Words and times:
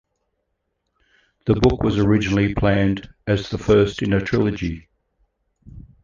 The 1.45 1.53
book 1.53 1.83
was 1.83 1.99
originally 1.99 2.55
planned 2.55 3.07
as 3.27 3.51
the 3.51 3.59
first 3.59 4.01
in 4.01 4.13
a 4.13 4.19
trilogy. 4.19 4.89